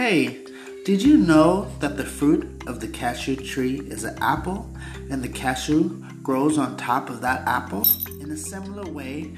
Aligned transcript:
Hey, 0.00 0.44
did 0.84 1.02
you 1.02 1.16
know 1.16 1.72
that 1.80 1.96
the 1.96 2.04
fruit 2.04 2.62
of 2.68 2.78
the 2.78 2.86
cashew 2.86 3.34
tree 3.34 3.80
is 3.80 4.04
an 4.04 4.16
apple 4.20 4.72
and 5.10 5.24
the 5.24 5.28
cashew 5.28 6.04
grows 6.22 6.56
on 6.56 6.76
top 6.76 7.10
of 7.10 7.20
that 7.22 7.48
apple? 7.48 7.84
In 8.20 8.30
a 8.30 8.36
similar 8.36 8.88
way, 8.88 9.34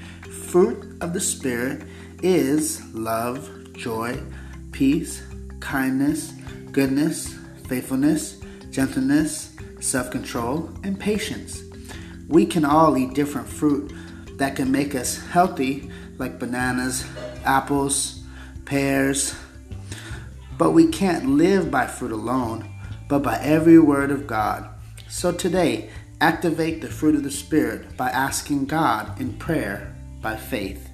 fruit 0.48 0.98
of 1.00 1.14
the 1.14 1.20
Spirit 1.20 1.84
is 2.22 2.84
love, 2.92 3.72
joy, 3.72 4.20
peace, 4.70 5.22
kindness, 5.60 6.34
goodness, 6.72 7.34
faithfulness, 7.66 8.38
gentleness, 8.70 9.56
self 9.80 10.10
control, 10.10 10.68
and 10.84 11.00
patience. 11.00 11.62
We 12.28 12.44
can 12.44 12.66
all 12.66 12.98
eat 12.98 13.14
different 13.14 13.48
fruit 13.48 13.94
that 14.36 14.56
can 14.56 14.70
make 14.70 14.94
us 14.94 15.26
healthy, 15.28 15.90
like 16.18 16.38
bananas, 16.38 17.06
apples, 17.46 18.22
pears. 18.66 19.34
But 20.60 20.72
we 20.72 20.88
can't 20.88 21.38
live 21.38 21.70
by 21.70 21.86
fruit 21.86 22.12
alone, 22.12 22.68
but 23.08 23.22
by 23.22 23.38
every 23.38 23.78
word 23.78 24.10
of 24.10 24.26
God. 24.26 24.68
So 25.08 25.32
today, 25.32 25.88
activate 26.20 26.82
the 26.82 26.90
fruit 26.90 27.14
of 27.14 27.22
the 27.22 27.30
Spirit 27.30 27.96
by 27.96 28.10
asking 28.10 28.66
God 28.66 29.18
in 29.18 29.38
prayer 29.38 29.96
by 30.20 30.36
faith. 30.36 30.86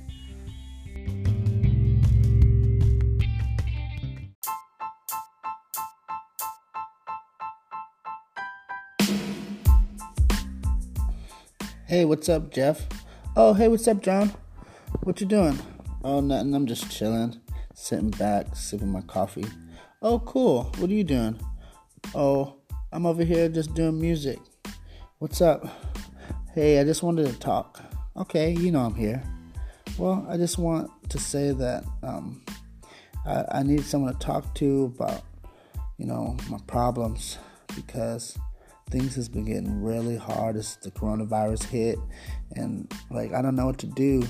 Hey, 11.86 12.04
what's 12.04 12.28
up, 12.28 12.52
Jeff? 12.52 12.86
Oh, 13.34 13.52
hey, 13.54 13.66
what's 13.66 13.88
up, 13.88 14.00
John? 14.00 14.32
What 15.02 15.20
you 15.20 15.26
doing? 15.26 15.58
Oh, 16.04 16.20
nothing. 16.20 16.54
I'm 16.54 16.66
just 16.66 16.88
chilling, 16.88 17.40
sitting 17.76 18.10
back, 18.10 18.56
sipping 18.56 18.90
my 18.90 19.02
coffee. 19.02 19.44
Oh, 20.00 20.18
cool. 20.20 20.64
What 20.78 20.90
are 20.90 20.94
you 20.94 21.04
doing? 21.04 21.38
Oh, 22.14 22.54
I'm 22.90 23.04
over 23.04 23.22
here 23.22 23.50
just 23.50 23.74
doing 23.74 24.00
music. 24.00 24.38
What's 25.18 25.42
up? 25.42 25.66
Hey, 26.54 26.80
I 26.80 26.84
just 26.84 27.02
wanted 27.02 27.26
to 27.26 27.38
talk. 27.38 27.82
Okay, 28.16 28.52
you 28.52 28.72
know 28.72 28.80
I'm 28.80 28.94
here. 28.94 29.22
Well, 29.98 30.26
I 30.28 30.38
just 30.38 30.56
want 30.56 30.90
to 31.10 31.18
say 31.18 31.52
that 31.52 31.84
um, 32.02 32.42
I, 33.26 33.44
I 33.52 33.62
need 33.62 33.84
someone 33.84 34.14
to 34.14 34.18
talk 34.18 34.54
to 34.54 34.92
about, 34.96 35.22
you 35.98 36.06
know, 36.06 36.34
my 36.48 36.58
problems 36.66 37.38
because 37.74 38.38
things 38.88 39.14
has 39.16 39.28
been 39.28 39.44
getting 39.44 39.82
really 39.82 40.16
hard 40.16 40.56
as 40.56 40.76
the 40.76 40.90
coronavirus 40.90 41.64
hit 41.64 41.98
and 42.52 42.90
like 43.10 43.32
I 43.32 43.42
don't 43.42 43.56
know 43.56 43.66
what 43.66 43.78
to 43.78 43.86
do 43.86 44.22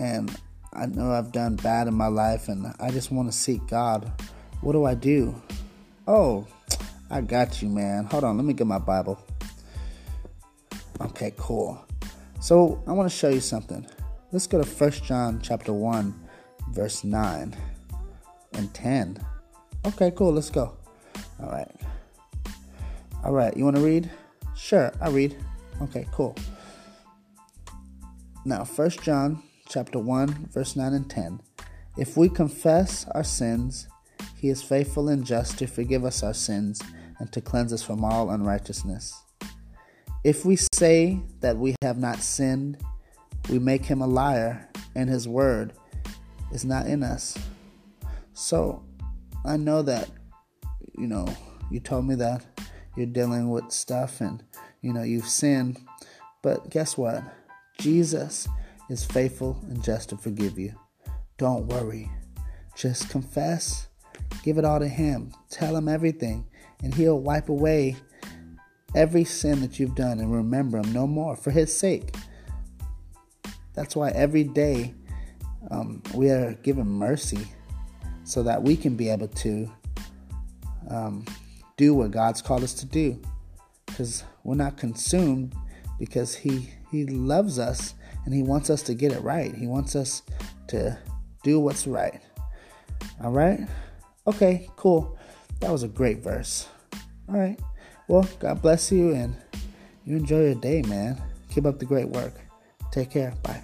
and 0.00 0.36
I 0.74 0.86
know 0.86 1.12
I've 1.12 1.32
done 1.32 1.56
bad 1.56 1.86
in 1.86 1.94
my 1.94 2.06
life 2.06 2.48
and 2.48 2.74
I 2.80 2.90
just 2.90 3.12
want 3.12 3.30
to 3.30 3.36
seek 3.36 3.66
God. 3.66 4.10
What 4.62 4.72
do 4.72 4.84
I 4.84 4.94
do? 4.94 5.40
Oh, 6.08 6.46
I 7.10 7.20
got 7.20 7.60
you, 7.60 7.68
man. 7.68 8.04
Hold 8.04 8.24
on, 8.24 8.36
let 8.36 8.46
me 8.46 8.54
get 8.54 8.66
my 8.66 8.78
Bible. 8.78 9.22
Okay, 11.00 11.34
cool. 11.36 11.84
So, 12.40 12.82
I 12.86 12.92
want 12.92 13.10
to 13.10 13.16
show 13.16 13.28
you 13.28 13.40
something. 13.40 13.86
Let's 14.32 14.46
go 14.46 14.62
to 14.62 14.68
1 14.68 14.90
John 14.92 15.40
chapter 15.42 15.72
1, 15.72 16.28
verse 16.70 17.04
9 17.04 17.54
and 18.54 18.74
10. 18.74 19.18
Okay, 19.84 20.10
cool. 20.12 20.32
Let's 20.32 20.50
go. 20.50 20.76
All 21.40 21.50
right. 21.50 21.70
All 23.24 23.32
right, 23.32 23.56
you 23.56 23.64
want 23.64 23.76
to 23.76 23.82
read? 23.82 24.10
Sure, 24.56 24.92
I 25.00 25.10
read. 25.10 25.36
Okay, 25.82 26.06
cool. 26.12 26.34
Now, 28.44 28.64
First 28.64 29.02
John 29.02 29.42
chapter 29.72 29.98
1, 29.98 30.50
verse 30.52 30.76
9 30.76 30.92
and 30.92 31.08
10. 31.08 31.40
If 31.96 32.16
we 32.16 32.28
confess 32.28 33.06
our 33.14 33.24
sins, 33.24 33.88
he 34.36 34.50
is 34.50 34.62
faithful 34.62 35.08
and 35.08 35.24
just 35.24 35.58
to 35.58 35.66
forgive 35.66 36.04
us 36.04 36.22
our 36.22 36.34
sins 36.34 36.82
and 37.18 37.32
to 37.32 37.40
cleanse 37.40 37.72
us 37.72 37.82
from 37.82 38.04
all 38.04 38.30
unrighteousness. 38.30 39.22
If 40.24 40.44
we 40.44 40.56
say 40.74 41.20
that 41.40 41.56
we 41.56 41.74
have 41.82 41.98
not 41.98 42.18
sinned, 42.18 42.78
we 43.48 43.58
make 43.58 43.84
him 43.84 44.02
a 44.02 44.06
liar, 44.06 44.68
and 44.94 45.08
his 45.08 45.26
word 45.26 45.72
is 46.52 46.64
not 46.64 46.86
in 46.86 47.02
us. 47.02 47.36
So, 48.34 48.84
I 49.44 49.56
know 49.56 49.82
that, 49.82 50.10
you 50.98 51.06
know, 51.06 51.26
you 51.70 51.80
told 51.80 52.06
me 52.06 52.14
that 52.16 52.44
you're 52.96 53.06
dealing 53.06 53.48
with 53.50 53.72
stuff 53.72 54.20
and 54.20 54.42
you 54.80 54.92
know 54.92 55.02
you've 55.02 55.28
sinned 55.28 55.80
but 56.42 56.68
guess 56.70 56.98
what 56.98 57.22
jesus 57.78 58.46
is 58.92 59.04
faithful 59.04 59.58
and 59.68 59.82
just 59.82 60.10
to 60.10 60.16
forgive 60.16 60.58
you. 60.58 60.74
Don't 61.38 61.66
worry. 61.66 62.10
Just 62.76 63.10
confess. 63.10 63.88
Give 64.44 64.58
it 64.58 64.64
all 64.64 64.78
to 64.78 64.88
him. 64.88 65.32
Tell 65.50 65.76
him 65.76 65.88
everything 65.88 66.46
and 66.82 66.94
he'll 66.94 67.18
wipe 67.18 67.48
away 67.48 67.96
every 68.94 69.24
sin 69.24 69.60
that 69.62 69.78
you've 69.78 69.94
done 69.94 70.20
and 70.20 70.32
remember 70.32 70.78
him 70.78 70.92
no 70.92 71.06
more 71.06 71.36
for 71.36 71.50
his 71.50 71.74
sake. 71.74 72.14
That's 73.74 73.96
why 73.96 74.10
every 74.10 74.44
day 74.44 74.94
um, 75.70 76.02
we 76.14 76.30
are 76.30 76.52
given 76.62 76.86
mercy 76.86 77.48
so 78.24 78.42
that 78.42 78.62
we 78.62 78.76
can 78.76 78.96
be 78.96 79.08
able 79.08 79.28
to 79.28 79.72
um, 80.90 81.24
do 81.76 81.94
what 81.94 82.10
God's 82.10 82.42
called 82.42 82.62
us 82.62 82.74
to 82.74 82.86
do. 82.86 83.20
Because 83.86 84.24
we're 84.44 84.54
not 84.54 84.76
consumed 84.76 85.54
because 86.02 86.34
He 86.34 86.68
He 86.90 87.06
loves 87.06 87.60
us 87.60 87.94
and 88.24 88.34
He 88.34 88.42
wants 88.42 88.70
us 88.70 88.82
to 88.82 88.94
get 88.94 89.12
it 89.12 89.22
right. 89.22 89.54
He 89.54 89.68
wants 89.68 89.94
us 89.94 90.22
to 90.66 90.98
do 91.44 91.60
what's 91.60 91.86
right. 91.86 92.20
All 93.22 93.30
right? 93.30 93.60
Okay, 94.26 94.68
cool. 94.74 95.16
That 95.60 95.70
was 95.70 95.84
a 95.84 95.88
great 95.88 96.18
verse. 96.18 96.66
All 97.28 97.38
right. 97.38 97.56
Well, 98.08 98.28
God 98.40 98.60
bless 98.60 98.90
you 98.90 99.12
and 99.14 99.36
you 100.04 100.16
enjoy 100.16 100.46
your 100.46 100.54
day, 100.56 100.82
man. 100.82 101.22
Keep 101.50 101.66
up 101.66 101.78
the 101.78 101.84
great 101.84 102.08
work. 102.08 102.34
Take 102.90 103.12
care. 103.12 103.34
Bye. 103.44 103.62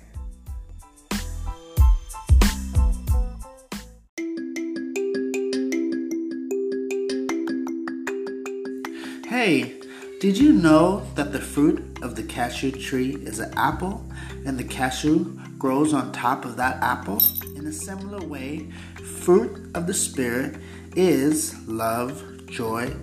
Hey, 9.26 9.74
did 10.20 10.36
you 10.36 10.52
know 10.52 11.02
that 11.14 11.32
the 11.32 11.40
fruit 11.40 11.87
of 12.02 12.16
the 12.16 12.22
cashew 12.22 12.70
tree 12.70 13.16
is 13.22 13.38
an 13.38 13.52
apple 13.56 14.04
and 14.44 14.58
the 14.58 14.64
cashew 14.64 15.38
grows 15.58 15.92
on 15.92 16.12
top 16.12 16.44
of 16.44 16.56
that 16.56 16.82
apple? 16.82 17.22
In 17.56 17.66
a 17.66 17.72
similar 17.72 18.24
way, 18.26 18.70
fruit 19.02 19.70
of 19.74 19.86
the 19.86 19.94
Spirit 19.94 20.56
is 20.96 21.54
love, 21.68 22.46
joy, 22.46 22.94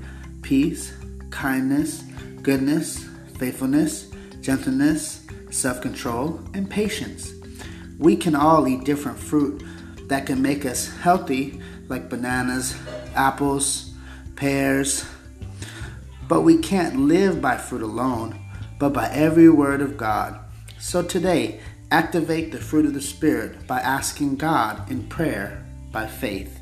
peace, 0.41 0.93
kindness, 1.29 2.03
goodness, 2.41 3.05
faithfulness, 3.37 4.11
gentleness, 4.41 5.25
self 5.51 5.81
control, 5.81 6.39
and 6.53 6.69
patience. 6.69 7.33
We 7.97 8.15
can 8.15 8.35
all 8.35 8.67
eat 8.67 8.83
different 8.83 9.17
fruit 9.17 9.63
that 10.07 10.25
can 10.25 10.41
make 10.41 10.65
us 10.65 10.87
healthy, 10.97 11.59
like 11.87 12.09
bananas, 12.09 12.75
apples, 13.15 13.93
pears, 14.35 15.05
but 16.27 16.41
we 16.41 16.57
can't 16.57 17.01
live 17.01 17.41
by 17.41 17.57
fruit 17.57 17.81
alone, 17.81 18.39
but 18.79 18.93
by 18.93 19.09
every 19.11 19.49
word 19.49 19.81
of 19.81 19.97
God. 19.97 20.39
So 20.79 21.01
today, 21.01 21.59
activate 21.91 22.51
the 22.51 22.59
fruit 22.59 22.85
of 22.85 22.93
the 22.93 23.01
Spirit 23.01 23.67
by 23.67 23.79
asking 23.79 24.35
God 24.35 24.89
in 24.91 25.07
prayer 25.07 25.65
by 25.91 26.07
faith. 26.07 26.59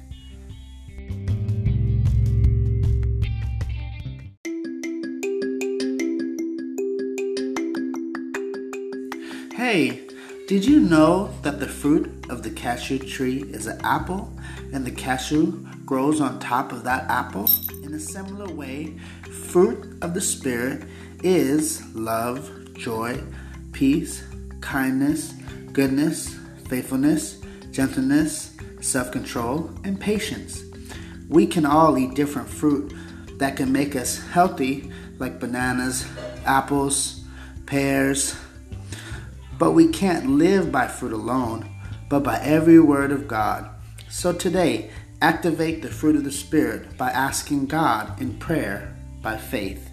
Hey, 9.53 10.01
did 10.47 10.65
you 10.65 10.79
know 10.79 11.33
that 11.41 11.59
the 11.59 11.67
fruit 11.67 12.25
of 12.29 12.43
the 12.43 12.49
cashew 12.49 12.99
tree 12.99 13.43
is 13.49 13.65
an 13.65 13.79
apple 13.83 14.35
and 14.73 14.85
the 14.85 14.91
cashew 14.91 15.65
grows 15.85 16.19
on 16.19 16.39
top 16.39 16.71
of 16.71 16.83
that 16.83 17.09
apple? 17.09 17.49
In 17.81 17.93
a 17.93 17.99
similar 17.99 18.53
way, 18.53 18.97
fruit 19.47 19.97
of 20.01 20.13
the 20.13 20.21
Spirit 20.21 20.83
is 21.23 21.83
love, 21.95 22.51
joy, 22.75 23.21
peace, 23.71 24.23
kindness, 24.61 25.33
goodness, 25.71 26.35
faithfulness, 26.67 27.41
gentleness, 27.71 28.55
self 28.81 29.11
control, 29.11 29.71
and 29.83 29.99
patience. 29.99 30.63
We 31.29 31.47
can 31.47 31.65
all 31.65 31.97
eat 31.97 32.13
different 32.13 32.49
fruit 32.49 32.93
that 33.39 33.55
can 33.55 33.71
make 33.71 33.95
us 33.95 34.19
healthy, 34.27 34.91
like 35.19 35.39
bananas, 35.39 36.05
apples, 36.45 37.23
pears, 37.65 38.35
but 39.57 39.71
we 39.71 39.87
can't 39.87 40.31
live 40.31 40.71
by 40.71 40.87
fruit 40.87 41.13
alone, 41.13 41.69
but 42.09 42.23
by 42.23 42.39
every 42.39 42.79
word 42.79 43.11
of 43.11 43.27
God. 43.27 43.69
So 44.09 44.33
today, 44.33 44.91
activate 45.21 45.81
the 45.81 45.89
fruit 45.89 46.15
of 46.15 46.23
the 46.23 46.31
Spirit 46.31 46.97
by 46.97 47.09
asking 47.09 47.67
God 47.67 48.21
in 48.21 48.37
prayer 48.37 48.95
by 49.21 49.37
faith. 49.37 49.89